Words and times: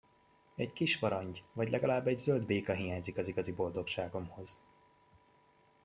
Egy 0.55 0.73
kisvarangy, 0.73 1.43
vagy 1.53 1.69
legalább 1.69 2.07
égy 2.07 2.17
zöld 2.19 2.43
béka 2.45 2.73
hiányzik 2.73 3.17
az 3.17 3.27
igazi 3.27 3.51
boldogságomhoz! 3.51 4.59